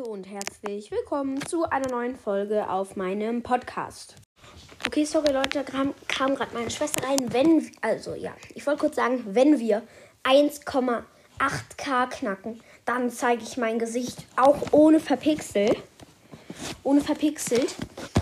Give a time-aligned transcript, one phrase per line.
[0.00, 4.14] Leute und herzlich willkommen zu einer neuen Folge auf meinem Podcast.
[4.86, 7.32] Okay, sorry Leute, kam, kam gerade meine Schwester rein.
[7.32, 9.82] Wenn, also ja, ich wollte kurz sagen, wenn wir
[10.24, 15.76] 1,8k knacken, dann zeige ich mein Gesicht auch ohne verpixelt.
[16.82, 17.74] Ohne verpixelt.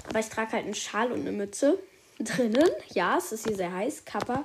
[0.08, 1.78] Aber ich trage halt einen Schal und eine Mütze
[2.18, 2.68] drinnen.
[2.92, 4.04] Ja, es ist hier sehr heiß.
[4.04, 4.44] Kappa.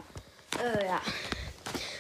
[0.60, 1.02] Äh, ja.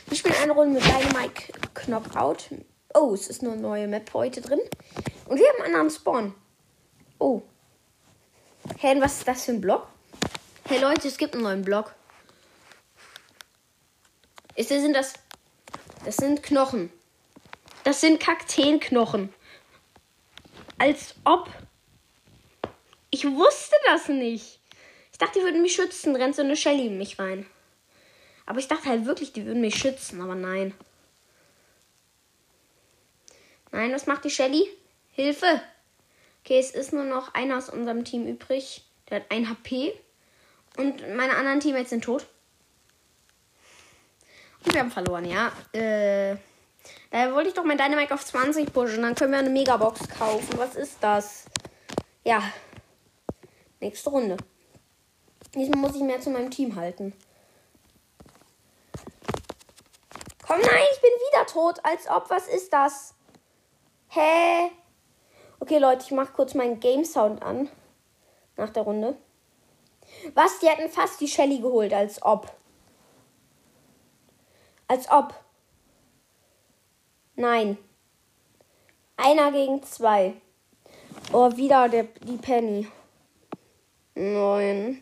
[0.07, 2.49] Wir spielen eine Runde mit Dynamite Knockout.
[2.93, 4.59] Oh, es ist eine neue Map heute drin.
[5.25, 6.35] Und wir haben einen anderen Spawn.
[7.19, 7.41] Oh.
[8.77, 9.87] Hey, was ist das für ein Block?
[10.65, 11.93] Hey Leute, es gibt einen neuen Block.
[14.55, 15.13] Ist das, sind das.
[16.05, 16.91] Das sind Knochen.
[17.83, 19.33] Das sind Kakteenknochen.
[20.77, 21.49] Als ob.
[23.09, 24.59] Ich wusste das nicht.
[25.11, 26.15] Ich dachte, die würden mich schützen.
[26.15, 27.45] Rennt so eine Shelly in mich rein.
[28.45, 30.21] Aber ich dachte halt wirklich, die würden mich schützen.
[30.21, 30.73] Aber nein.
[33.71, 34.67] Nein, was macht die Shelly?
[35.13, 35.61] Hilfe!
[36.43, 38.83] Okay, es ist nur noch einer aus unserem Team übrig.
[39.09, 39.93] Der hat ein HP.
[40.75, 42.25] Und meine anderen Teammates sind tot.
[44.65, 45.51] Und wir haben verloren, ja.
[45.71, 46.37] Äh,
[47.11, 49.03] daher wollte ich doch mein Dynamite auf 20 pushen.
[49.03, 50.57] Dann können wir eine Megabox kaufen.
[50.57, 51.45] Was ist das?
[52.23, 52.41] Ja.
[53.79, 54.37] Nächste Runde.
[55.53, 57.13] Diesmal muss ich mehr zu meinem Team halten.
[60.47, 61.79] Komm, nein, ich bin wieder tot.
[61.83, 63.13] Als ob, was ist das?
[64.09, 64.62] Hä?
[65.63, 67.69] Okay, Leute, ich mache kurz meinen Game Sound an.
[68.57, 69.15] Nach der Runde.
[70.33, 70.59] Was?
[70.59, 72.51] Die hatten fast die Shelly geholt, als ob.
[74.89, 75.33] Als ob.
[77.37, 77.77] Nein.
[79.15, 80.33] Einer gegen zwei.
[81.31, 82.89] Oh, wieder der, die Penny.
[84.15, 85.01] Neun.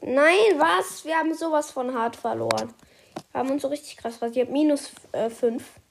[0.00, 1.04] Nein, was?
[1.04, 2.72] Wir haben sowas von hart verloren.
[3.32, 5.81] Wir haben uns so richtig krass habe minus äh, fünf.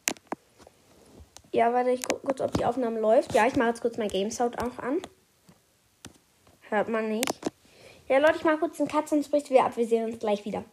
[1.54, 3.34] Ja, warte, ich gucke kurz, ob die Aufnahme läuft.
[3.34, 5.02] Ja, ich mache jetzt kurz mein Game Sound auch an.
[6.70, 7.52] Hört man nicht.
[8.08, 9.76] Ja, Leute, ich mache kurz den Cut, sonst bricht wieder ab.
[9.76, 10.64] Wir sehen uns gleich wieder.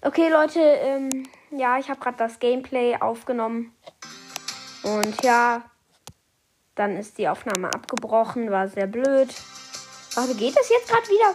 [0.00, 3.76] Okay, Leute, ähm, ja, ich habe gerade das Gameplay aufgenommen.
[4.82, 5.64] Und ja,
[6.74, 8.50] dann ist die Aufnahme abgebrochen.
[8.50, 9.28] War sehr blöd.
[10.14, 11.34] Warte, geht das jetzt gerade wieder?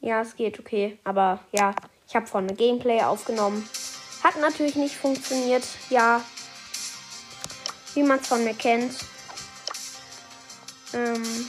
[0.00, 0.98] Ja, es geht, okay.
[1.04, 1.74] Aber ja,
[2.08, 3.68] ich habe vorne Gameplay aufgenommen.
[4.26, 5.62] Hat natürlich nicht funktioniert.
[5.88, 6.20] Ja.
[7.94, 8.92] Wie man es von mir kennt.
[10.92, 11.48] Ähm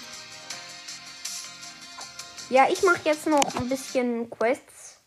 [2.52, 4.98] ja, ich mache jetzt noch ein bisschen Quests.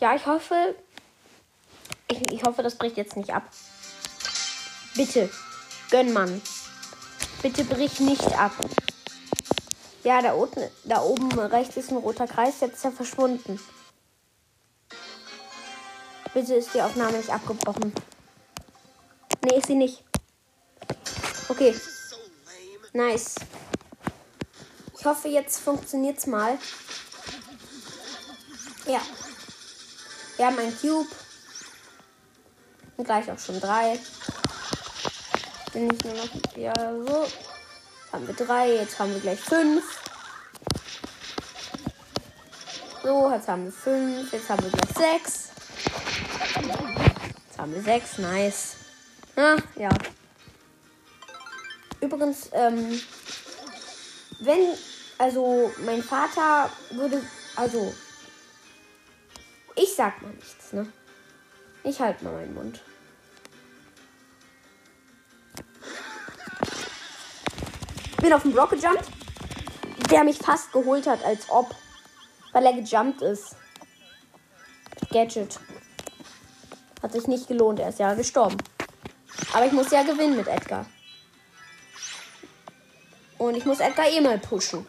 [0.00, 0.74] Ja, ich hoffe.
[2.10, 3.44] Ich, ich hoffe, das bricht jetzt nicht ab.
[4.94, 5.30] Bitte.
[5.90, 6.42] Gönn Mann.
[7.40, 8.52] Bitte brich nicht ab.
[10.04, 13.58] Ja, da, unten, da oben rechts ist ein roter Kreis, jetzt ist er verschwunden.
[16.38, 17.92] Bitte ist die Aufnahme nicht abgebrochen.
[19.44, 20.04] Nee, ist sie nicht.
[21.48, 21.74] Okay.
[22.92, 23.34] Nice.
[24.96, 26.56] Ich hoffe, jetzt funktioniert's mal.
[28.86, 29.00] Ja.
[30.36, 31.08] Wir haben einen Cube.
[32.96, 33.98] Und gleich auch schon drei.
[35.72, 36.56] Bin ich nur noch.
[36.56, 36.72] Ja,
[37.04, 37.26] so.
[38.12, 38.74] Haben wir drei.
[38.74, 39.82] Jetzt haben wir gleich fünf.
[43.02, 44.32] So, jetzt haben wir fünf.
[44.32, 45.57] Jetzt haben wir gleich sechs.
[46.54, 48.18] Jetzt haben wir sechs.
[48.18, 48.76] Nice.
[49.36, 49.90] Ah, ja.
[52.00, 53.00] Übrigens, ähm,
[54.40, 54.74] wenn,
[55.18, 57.22] also mein Vater würde,
[57.56, 57.94] also,
[59.76, 60.90] ich sag mal nichts, ne?
[61.84, 62.80] Ich halte mal meinen Mund.
[68.20, 69.04] Bin auf den Block gejumpt,
[70.10, 71.74] der mich fast geholt hat, als ob,
[72.52, 73.54] weil er gejumpt ist.
[75.10, 75.58] Gadget.
[77.02, 78.56] Hat sich nicht gelohnt, er ist ja gestorben.
[79.52, 80.86] Aber ich muss ja gewinnen mit Edgar.
[83.38, 84.84] Und ich muss Edgar eh mal pushen.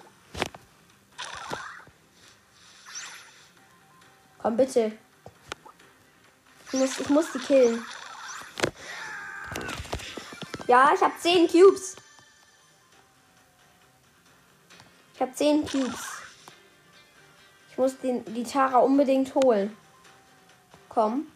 [4.40, 4.92] Komm bitte.
[6.68, 7.86] Ich muss, ich muss die killen.
[10.68, 11.96] Ja, ich habe 10 Cubes.
[15.16, 16.06] Ich habe 10 Cubes.
[17.72, 19.76] Ich muss den, die Tara unbedingt holen.
[20.88, 21.28] Komm.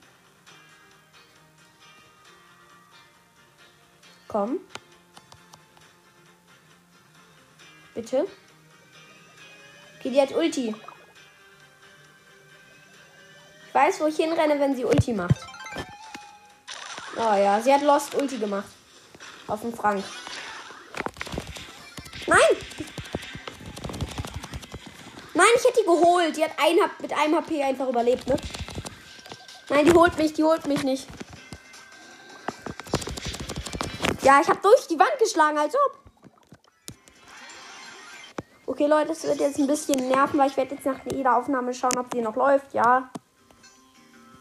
[4.33, 4.59] Komm.
[7.93, 8.25] Bitte.
[9.99, 10.73] Okay, die hat Ulti.
[13.67, 15.35] Ich weiß, wo ich hinrenne, wenn sie Ulti macht.
[17.15, 18.65] Oh ja, sie hat Lost Ulti gemacht.
[19.45, 20.03] Auf den Frank.
[22.25, 22.39] Nein!
[25.35, 26.35] Nein, ich hätte die geholt.
[26.35, 28.37] Die hat ein, mit einem HP einfach überlebt, ne?
[29.69, 31.07] Nein, die holt mich, die holt mich nicht.
[34.23, 35.99] Ja, ich habe durch die Wand geschlagen, als ob.
[38.65, 41.73] Okay, Leute, es wird jetzt ein bisschen nerven, weil ich werde jetzt nach jeder Aufnahme
[41.73, 42.73] schauen, ob sie noch läuft.
[42.73, 43.09] Ja.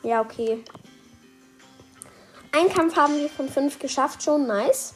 [0.05, 0.62] Ja, okay.
[2.52, 4.94] Ein Kampf haben wir von fünf geschafft, schon nice.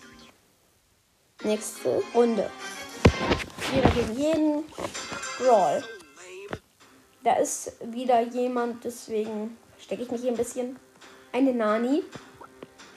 [1.43, 2.49] Nächste Runde.
[3.75, 4.65] Jeder gegen jeden.
[5.39, 5.82] Brawl.
[7.25, 10.79] Da ist wieder jemand, deswegen stecke ich mich hier ein bisschen.
[11.32, 12.05] Eine Nani.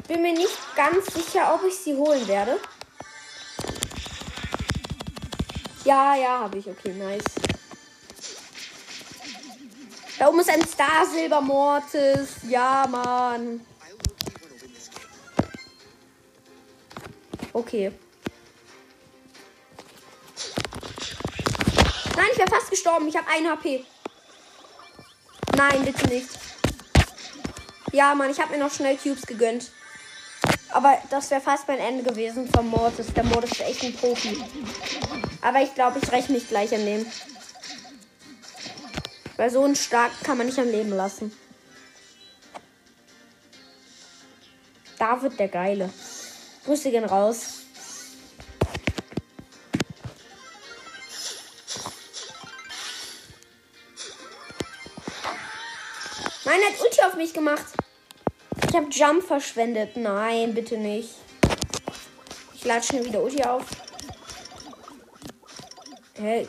[0.10, 2.60] Bin mir nicht ganz sicher, ob ich sie holen werde.
[5.86, 6.68] Ja, ja, habe ich.
[6.68, 7.24] Okay, nice.
[10.18, 12.38] Da oben ist ein Star Silber Mortis.
[12.48, 13.64] Ja, Mann.
[17.54, 17.92] Okay.
[22.16, 23.08] Nein, ich wäre fast gestorben.
[23.08, 23.86] Ich habe ein HP.
[25.56, 26.30] Nein, bitte nicht.
[27.92, 29.72] Ja, Mann, ich habe mir noch schnell Cubes gegönnt.
[30.72, 33.08] Aber das wäre fast mein Ende gewesen vom Mortis.
[33.14, 34.38] Der Mortis ist echt ein Profi.
[35.42, 37.06] Aber ich glaube, ich rechne nicht gleich an dem.
[39.38, 41.36] Weil so einen stark kann man nicht am Leben lassen.
[45.00, 45.90] David der Geile.
[46.66, 47.60] Grüße gehen raus.
[56.44, 57.79] Nein, er hat Ulti auf mich gemacht.
[58.70, 59.98] Ich habe Jump verschwendet.
[59.98, 61.16] Nein, bitte nicht.
[62.54, 63.64] Ich lade schnell wieder Ulti auf.
[66.14, 66.48] Hey.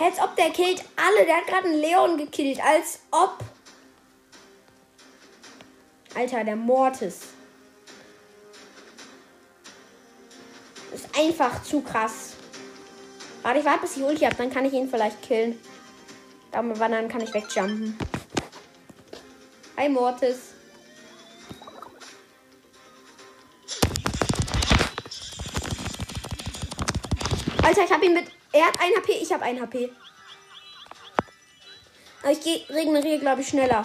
[0.00, 1.24] Als ob der killt alle.
[1.24, 2.58] Der hat gerade einen Leon gekillt.
[2.60, 3.38] Als ob.
[6.16, 7.20] Alter, der Mortis.
[10.92, 12.32] Ist einfach zu krass.
[13.42, 14.34] Warte, ich warte, bis ich Ulti habe.
[14.34, 15.56] Dann kann ich ihn vielleicht killen.
[16.50, 17.96] Dann kann ich wegjumpen.
[19.82, 20.54] Hi Mortis.
[27.64, 28.28] Alter, ich hab ihn mit.
[28.52, 29.90] Er hat ein HP, ich habe ein HP.
[32.22, 33.84] Aber ich regeneriere, glaube ich, schneller.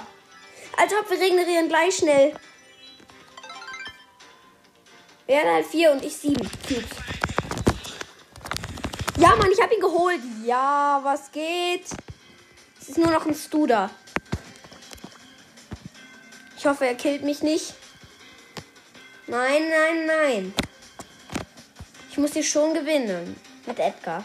[0.78, 2.36] Als ob wir regenerieren gleich schnell.
[5.26, 6.86] Er hat halt vier und ich sieben Cubes.
[9.18, 10.22] Ja, Mann, ich habe ihn geholt.
[10.46, 11.86] Ja, was geht?
[12.80, 13.90] Es ist nur noch ein Studer.
[16.58, 17.76] Ich hoffe, er killt mich nicht.
[19.28, 20.54] Nein, nein, nein.
[22.10, 23.40] Ich muss hier schon gewinnen.
[23.66, 24.24] Mit Edgar.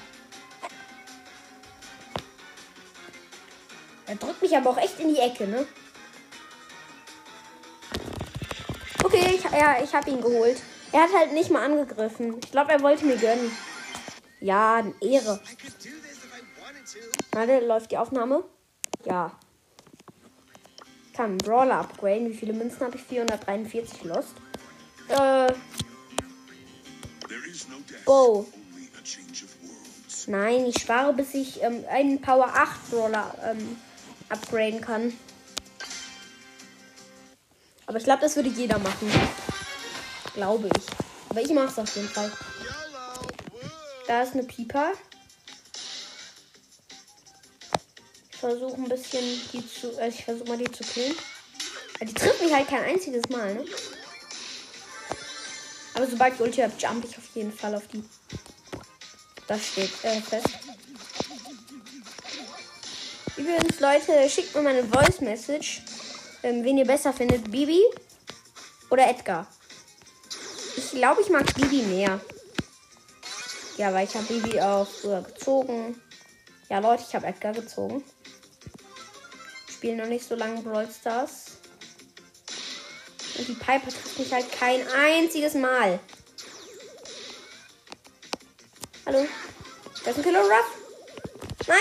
[4.06, 5.67] Er drückt mich aber auch echt in die Ecke, ne?
[9.05, 10.61] Okay, ich, ja, ich habe ihn geholt.
[10.93, 12.38] Er hat halt nicht mal angegriffen.
[12.43, 13.50] Ich glaube, er wollte mir gönnen.
[14.40, 15.40] Ja, eine Ehre.
[17.32, 18.44] Warte, läuft die Aufnahme?
[19.05, 19.38] Ja.
[21.12, 22.30] Ich kann einen Brawler upgraden.
[22.30, 23.02] Wie viele Münzen habe ich?
[23.02, 24.32] 443 Lost.
[25.08, 25.52] Äh.
[28.06, 28.46] Bo.
[30.26, 33.76] Nein, ich spare, bis ich ähm, einen Power 8 Brawler ähm,
[34.30, 35.12] upgraden kann.
[37.84, 39.10] Aber ich glaube, das würde jeder machen.
[40.32, 40.82] Glaube ich.
[41.28, 42.32] Aber ich mache es auf jeden Fall.
[44.06, 44.92] Da ist eine Pieper.
[48.43, 49.96] Versuche ein bisschen die zu.
[49.99, 51.15] Also ich versuche mal die zu killen.
[52.01, 53.65] Ja, die trifft mich halt kein einziges Mal, ne?
[55.94, 58.03] Aber sobald ich Ulti habe, jump ich auf jeden Fall auf die.
[59.46, 60.49] Das steht äh, fest.
[63.37, 65.82] Übrigens, Leute, schickt mir mal eine Voice Message,
[66.43, 67.81] ähm, wen ihr besser findet, Bibi
[68.91, 69.46] oder Edgar.
[70.77, 72.20] Ich glaube, ich mag Bibi mehr.
[73.77, 76.01] Ja, weil ich habe Bibi auch früher gezogen.
[76.69, 78.03] Ja, Leute, ich habe Edgar gezogen
[79.82, 81.58] spiele noch nicht so lange Brawl Stars.
[83.36, 85.98] Und die Piper trifft mich halt kein einziges Mal.
[89.05, 89.27] Hallo?
[90.05, 90.79] Da ist ein Killer Ruff.
[91.67, 91.79] Nein!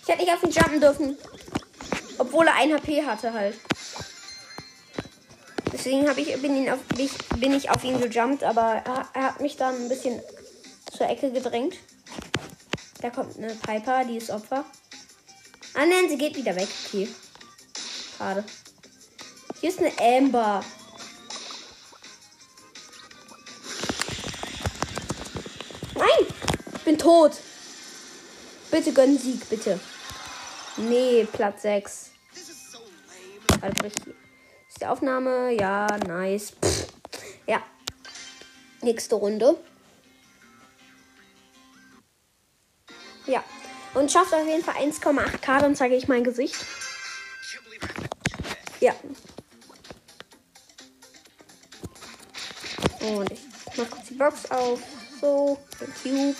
[0.00, 1.18] Ich hätte nicht auf ihn jumpen dürfen.
[2.16, 3.58] Obwohl er ein HP hatte halt.
[5.74, 6.78] Deswegen ich, bin, ihn auf,
[7.36, 10.22] bin ich auf ihn gejumpt, aber er, er hat mich dann ein bisschen
[10.96, 11.76] zur Ecke gedrängt.
[13.02, 14.64] Da kommt eine Piper, die ist Opfer.
[15.78, 16.68] Ah nein, sie geht wieder weg.
[16.86, 17.06] Okay.
[18.16, 18.42] Schade.
[19.60, 20.64] Hier ist eine Amber.
[25.94, 26.26] Nein!
[26.76, 27.32] Ich bin tot.
[28.70, 29.78] Bitte gönn Sieg, bitte.
[30.78, 32.10] Nee, Platz 6.
[33.60, 35.52] Also ist die Aufnahme?
[35.52, 36.52] Ja, nice.
[36.52, 36.86] Pff.
[37.46, 37.62] Ja.
[38.80, 39.58] Nächste Runde.
[43.26, 43.44] Ja.
[43.96, 46.54] Und schafft auf jeden Fall 1,8k, dann zeige ich mein Gesicht.
[48.78, 48.94] Ja.
[53.00, 53.40] Und ich
[53.76, 54.80] mach kurz die Box auf.
[55.18, 56.36] So, den Cube.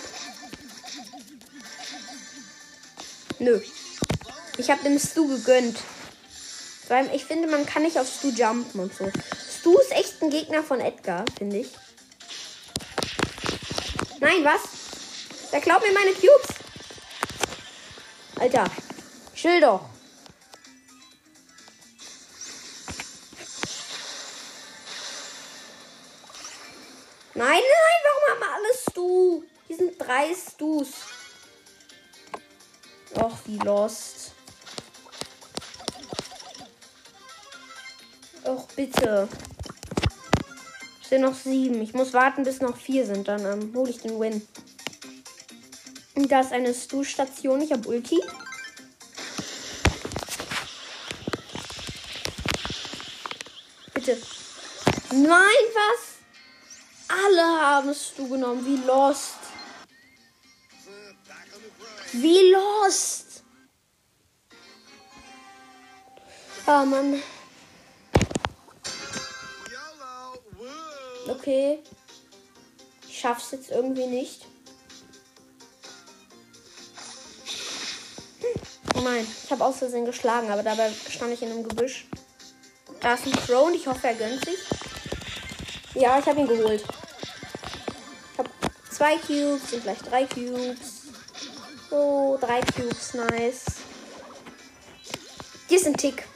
[3.39, 3.59] Nö.
[4.59, 5.79] Ich habe dem Stu gegönnt.
[6.89, 9.11] Weil ich finde, man kann nicht auf Stu jumpen und so.
[9.59, 11.69] Stu ist echt ein Gegner von Edgar, finde ich.
[14.19, 14.61] Nein, was?
[15.51, 16.56] Der klaut mir meine Cubes.
[18.47, 18.71] Alter,
[19.35, 19.81] chill doch.
[27.33, 27.61] Nein, nein,
[28.05, 29.43] warum haben alle Stu?
[29.67, 30.91] Hier sind drei Stus.
[33.15, 34.31] Och, wie lost.
[38.45, 39.27] Och, bitte.
[41.01, 41.81] Es sind noch sieben.
[41.81, 43.27] Ich muss warten, bis noch vier sind.
[43.27, 44.41] Dann ähm, hole ich den Win.
[46.17, 47.61] Und da ist eine Stu-Station.
[47.61, 48.19] Ich habe Ulti.
[53.93, 54.17] Bitte.
[55.11, 56.15] Nein, was?
[57.07, 58.65] Alle haben Stu genommen.
[58.65, 59.35] Wie lost.
[62.13, 63.43] Wie lost.
[66.65, 67.21] Ah, Mann.
[71.27, 71.83] Okay.
[73.07, 74.47] Ich schaff's jetzt irgendwie nicht.
[78.97, 82.07] Oh nein, ich habe aus Versehen geschlagen, aber dabei stand ich in einem Gebüsch.
[82.99, 84.57] Da ist ein Crow und ich hoffe, er gönnt sich.
[85.93, 86.83] Ja, ich habe ihn geholt.
[88.33, 88.49] Ich habe
[88.89, 91.03] zwei Cubes und gleich drei Cubes.
[91.91, 93.65] So, drei Cubes, nice.
[95.67, 96.27] Hier ist ein Tick.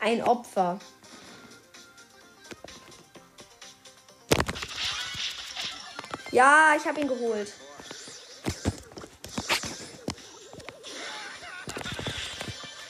[0.00, 0.78] Ein Opfer.
[6.30, 7.52] Ja, ich habe ihn geholt.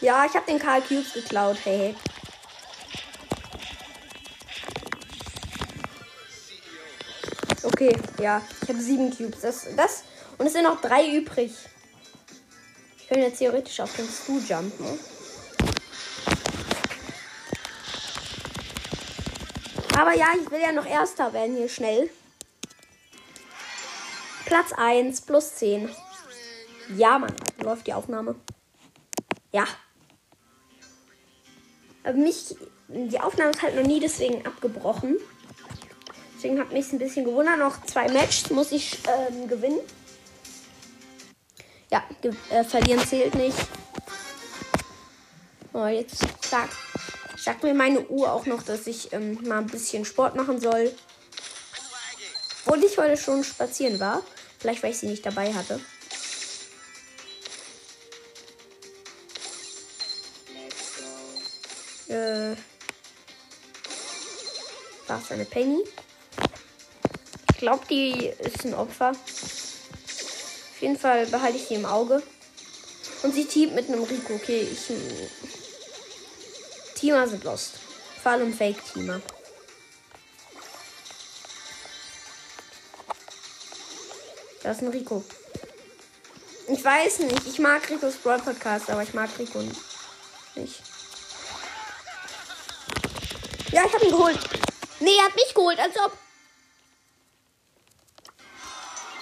[0.04, 1.56] Ja, ich habe den Karl Cubes geklaut.
[1.64, 1.96] Hey.
[7.62, 8.42] Okay, ja.
[8.60, 9.40] Ich habe sieben Cubes.
[9.40, 10.04] Das, das.
[10.36, 11.52] Und es sind noch drei übrig.
[12.98, 14.98] Ich könnte jetzt theoretisch auf den Stu jumpen.
[19.98, 22.10] Aber ja, ich will ja noch Erster werden hier schnell.
[24.44, 25.88] Platz 1 plus 10.
[26.94, 27.34] Ja, Mann.
[27.62, 28.34] Läuft die Aufnahme.
[29.50, 29.64] Ja.
[32.04, 32.54] Aber mich,
[32.88, 35.16] die Aufnahme ist halt noch nie deswegen abgebrochen.
[36.36, 37.58] Deswegen hat mich ein bisschen gewundert.
[37.58, 39.80] Noch zwei Matches muss ich ähm, gewinnen.
[41.90, 42.04] Ja,
[42.50, 43.56] äh, verlieren zählt nicht.
[45.72, 46.18] Oh, jetzt
[46.48, 46.76] sagt,
[47.36, 50.92] sagt mir meine Uhr auch noch, dass ich ähm, mal ein bisschen Sport machen soll.
[52.66, 54.22] Obwohl ich heute schon spazieren war.
[54.58, 55.80] Vielleicht, weil ich sie nicht dabei hatte.
[62.08, 62.54] Äh,
[65.06, 65.82] da ist eine Penny.
[67.50, 69.10] Ich glaube, die ist ein Opfer.
[69.10, 72.22] Auf jeden Fall behalte ich sie im Auge.
[73.22, 74.34] Und sie teamt mit einem Rico.
[74.34, 74.92] Okay, ich.
[76.94, 77.72] Teamer sind lost.
[78.22, 79.20] Vor allem Fake-Teamer.
[84.62, 85.22] Da ist ein Rico.
[86.68, 87.46] Ich weiß nicht.
[87.46, 90.93] Ich mag Ricos Brawl Podcast, aber ich mag Rico nicht.
[93.74, 94.38] Ja, ich habe ihn geholt.
[95.00, 96.16] Nee, er hat mich geholt, als ob.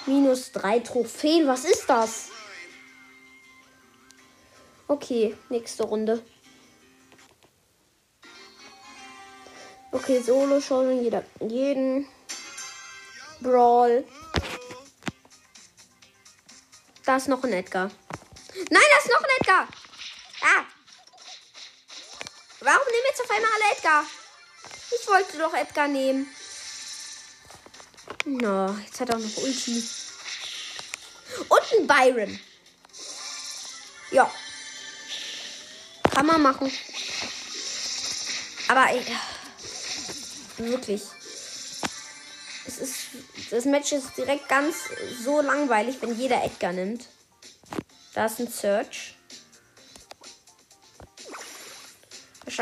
[0.05, 1.49] Minus drei Trophäen.
[1.49, 2.29] Was ist das?
[4.89, 6.23] Okay, nächste Runde.
[9.91, 12.07] Okay, Solo schon jeder jeden
[13.41, 14.05] Brawl.
[17.07, 17.91] Da ist noch ein Edgar.
[18.69, 19.69] Nein, da ist noch ein Edgar.
[20.43, 20.65] Ah.
[22.61, 24.05] Warum nehmen jetzt auf einmal alle Edgar?
[25.03, 26.29] Ich wollte doch Edgar nehmen.
[28.25, 29.83] Na, no, jetzt hat er auch noch Ulti.
[31.49, 32.39] Und ein Byron.
[34.13, 34.31] Ja.
[36.15, 36.71] Kann man machen.
[38.69, 39.05] Aber ey,
[40.59, 41.03] wirklich.
[42.65, 42.97] Es ist,
[43.51, 44.77] das Match ist direkt ganz
[45.25, 47.09] so langweilig, wenn jeder Edgar nimmt.
[48.15, 49.17] Da ist ein Search.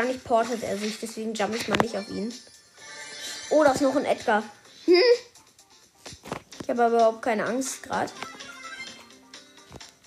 [0.00, 2.32] Wahrscheinlich portet er sich, deswegen jump ich mal nicht auf ihn.
[3.50, 4.42] Oh, da ist noch ein Edgar.
[4.86, 4.94] Hm.
[6.62, 8.10] Ich habe aber überhaupt keine Angst gerade.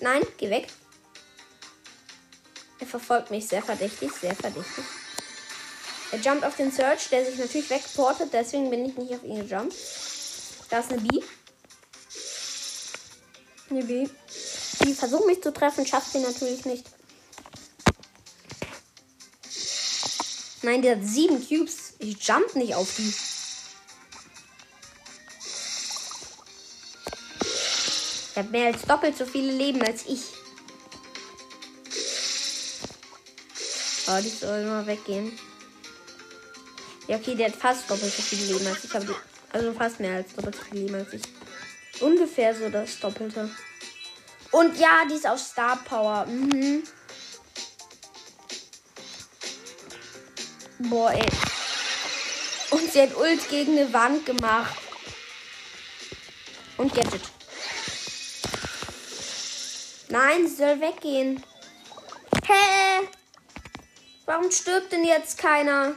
[0.00, 0.66] Nein, geh weg.
[2.80, 4.84] Er verfolgt mich sehr verdächtig, sehr verdächtig.
[6.10, 9.46] Er jumpt auf den Search, der sich natürlich wegportet, deswegen bin ich nicht auf ihn
[9.46, 9.76] gejumpt.
[10.70, 11.22] Da ist eine B.
[13.70, 14.08] Eine B.
[14.82, 16.84] Die versucht mich zu treffen, schafft sie natürlich nicht.
[20.64, 21.92] Nein, der hat sieben Cubes.
[21.98, 23.14] Ich jump nicht auf die.
[28.34, 30.22] Der hat mehr als doppelt so viele Leben als ich.
[34.06, 35.38] Oh, die soll mal weggehen.
[37.08, 38.90] Ja, okay, der hat fast doppelt so viele Leben als ich.
[38.90, 39.14] Die,
[39.52, 41.22] also fast mehr als doppelt so viele Leben als ich.
[42.00, 43.50] Ungefähr so das Doppelte.
[44.50, 46.24] Und ja, die ist auf Star Power.
[46.24, 46.84] Mhm.
[50.90, 51.28] Boah, ey.
[52.70, 54.76] Und sie hat Ult gegen eine Wand gemacht.
[56.76, 57.22] Und Gadget.
[60.08, 61.42] Nein, sie soll weggehen.
[62.46, 63.08] Hä?
[64.26, 65.94] Warum stirbt denn jetzt keiner?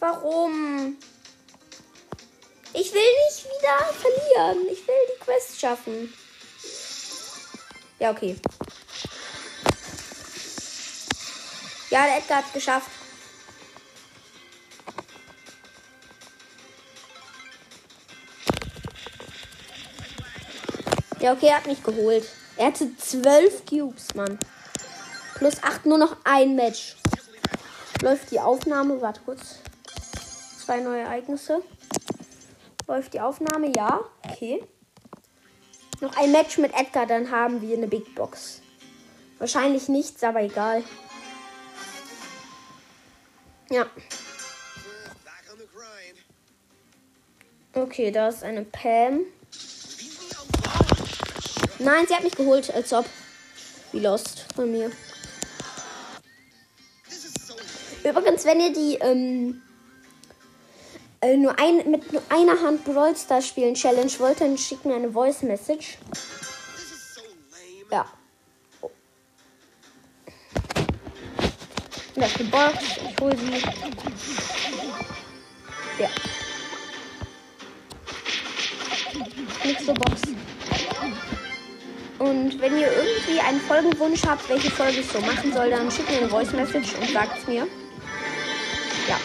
[0.00, 0.96] Warum?
[2.72, 4.66] Ich will nicht wieder verlieren.
[4.72, 6.12] Ich will die Quest schaffen.
[7.98, 8.36] Ja, okay.
[11.90, 12.90] Ja, der Edgar hat geschafft.
[21.20, 22.26] Ja, okay, er hat mich geholt.
[22.56, 24.38] Er hatte zwölf Cubes, Mann.
[25.34, 26.96] Plus acht, nur noch ein Match.
[28.02, 29.56] Läuft die Aufnahme, warte kurz.
[30.64, 31.62] Zwei neue Ereignisse.
[32.86, 34.00] Läuft die Aufnahme, ja.
[34.22, 34.62] Okay.
[36.00, 38.62] Noch ein Match mit Edgar, dann haben wir eine Big Box.
[39.38, 40.82] Wahrscheinlich nichts, aber egal.
[43.70, 43.86] Ja.
[47.72, 49.20] Okay, da ist eine Pam.
[51.78, 53.06] Nein, sie hat mich geholt, als ob.
[53.92, 54.90] Wie lost von mir.
[58.04, 59.62] Übrigens, wenn ihr die ähm,
[61.20, 64.94] äh, nur ein, mit nur einer Hand Brawl Stars spielen Challenge wollt, dann schickt mir
[64.94, 65.98] eine Voice Message.
[67.90, 68.06] Ja.
[72.20, 72.74] Das ist eine Box.
[73.08, 73.62] Ich hol sie.
[75.98, 76.08] Ja.
[79.64, 80.22] Nächste Box.
[82.18, 86.10] Und wenn ihr irgendwie einen Folgenwunsch habt, welche Folge ich so machen soll, dann schickt
[86.10, 87.66] mir eine Voice Message und sagt es mir.
[89.08, 89.18] Ja.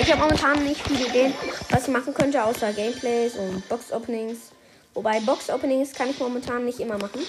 [0.00, 1.34] Ich habe momentan nicht viele Ideen,
[1.70, 4.50] was ich machen könnte, außer Gameplays und Box-Openings.
[4.94, 7.20] Wobei Box-Openings kann ich momentan nicht immer machen.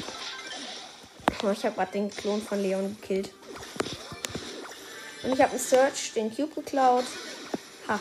[1.43, 3.29] Oh, ich habe gerade den Klon von Leon gekillt.
[5.23, 7.05] Und ich habe einen Search, den Cube geklaut.
[7.87, 7.99] Ha.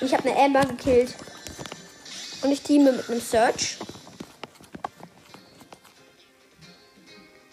[0.00, 1.14] Ich habe eine Amber gekillt.
[2.42, 3.78] Und ich teame mit einem Search.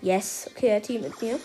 [0.02, 1.40] Yes, okay, er teamt mit mir.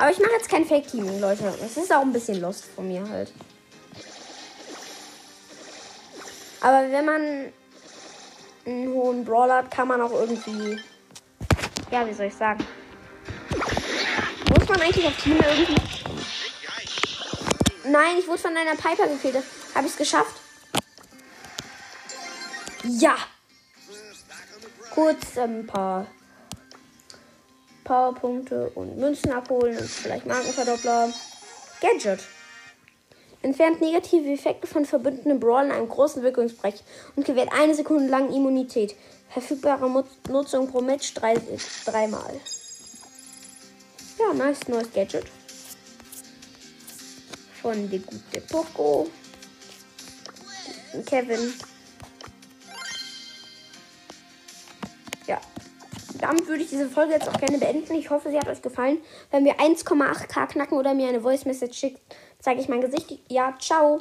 [0.00, 1.54] Aber ich mache jetzt kein Fake-Teaming, Leute.
[1.60, 3.30] Das ist auch ein bisschen lost von mir halt.
[6.62, 7.52] Aber wenn man
[8.64, 10.80] einen hohen Brawler hat, kann man auch irgendwie.
[11.90, 12.66] Ja, wie soll ich sagen?
[14.58, 15.76] Muss man eigentlich auf Team irgendwie.
[17.84, 19.44] Nein, ich wurde von einer Piper gekillt.
[19.74, 20.34] Habe ich es geschafft?
[22.84, 23.16] Ja.
[24.94, 26.06] Kurz ein paar
[27.90, 31.12] Powerpunkte und Münzen abholen und vielleicht Markenverdoppler.
[31.80, 32.20] Gadget.
[33.42, 36.84] Entfernt negative Effekte von verbündeten Brawlern einen großen Wirkungsbereich
[37.16, 38.94] und gewährt eine Sekunde lang Immunität.
[39.28, 41.34] Verfügbare Nutzung pro Match drei,
[41.84, 42.32] dreimal.
[44.20, 45.24] Ja, nice neues Gadget.
[47.60, 49.08] Von der gute Poco.
[51.06, 51.54] Kevin.
[56.20, 57.94] Damit würde ich diese Folge jetzt auch gerne beenden.
[57.94, 58.98] Ich hoffe, sie hat euch gefallen.
[59.30, 62.00] Wenn wir 1,8k knacken oder mir eine Voice Message schickt,
[62.38, 63.18] zeige ich mein Gesicht.
[63.28, 64.00] Ja, ciao.